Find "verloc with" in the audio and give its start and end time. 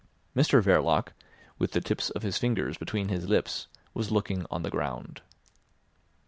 0.63-1.73